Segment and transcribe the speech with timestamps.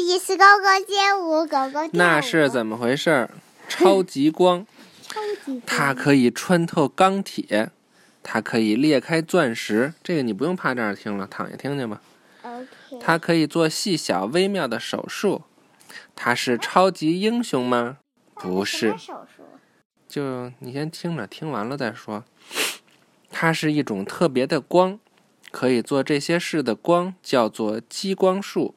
[0.00, 1.90] 意思高高街舞，狗狗跳舞。
[1.92, 3.30] 那是怎么回事儿？
[3.68, 4.66] 超级光，
[5.06, 7.70] 超级它可以穿透钢铁，
[8.22, 9.94] 它可以裂开钻石。
[10.02, 12.00] 这个你不用趴这儿听了，躺下听听吧。
[13.00, 15.42] 它可以做细小微妙的手术。
[16.16, 17.98] 它是超级英雄吗？
[18.34, 18.94] 不是？
[20.08, 22.24] 就你先听着，听完了再说。
[23.30, 24.98] 它是一种特别的光，
[25.52, 28.74] 可以做这些事的光叫做激光束。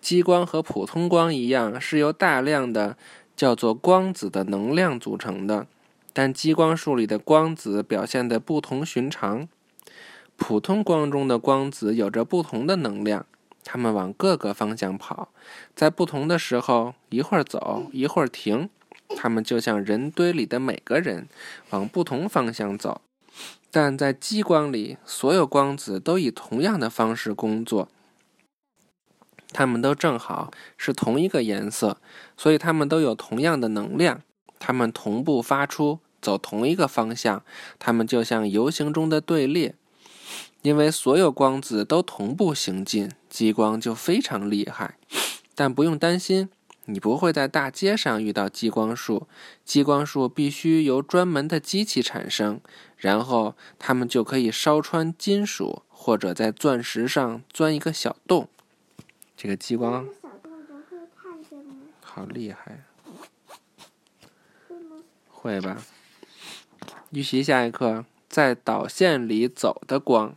[0.00, 2.96] 激光和普通光一样，是由大量的
[3.36, 5.66] 叫做光子的能量组成的，
[6.12, 9.48] 但激光束里的光子表现得不同寻常。
[10.36, 13.24] 普通光中的光子有着不同的能量，
[13.64, 15.28] 它们往各个方向跑，
[15.74, 18.68] 在不同的时候一会儿走，一会儿停。
[19.16, 21.28] 它们就像人堆里的每个人，
[21.70, 23.00] 往不同方向走。
[23.70, 27.88] 但在激光里，所有光子都以同样的方式工作。
[29.54, 31.96] 它们都正好是同一个颜色，
[32.36, 34.20] 所以它们都有同样的能量。
[34.58, 37.42] 它们同步发出，走同一个方向。
[37.78, 39.76] 它们就像游行中的队列。
[40.62, 44.96] 因为所有光子都同步行进，激光就非常厉害。
[45.54, 46.48] 但不用担心，
[46.86, 49.28] 你不会在大街上遇到激光束。
[49.64, 52.60] 激光束必须由专门的机器产生，
[52.96, 58.48] 然后它们就可以烧穿金属，或者在钻石上钻一个小洞。
[59.36, 60.08] 这个激光？
[62.00, 62.84] 好厉害？
[65.28, 65.82] 会吧？
[67.10, 70.34] 预习下一课，在导线里走的光。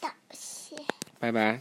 [0.00, 0.78] 导线。
[1.18, 1.60] 拜拜。